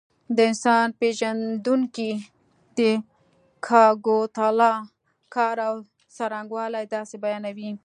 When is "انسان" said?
0.49-0.87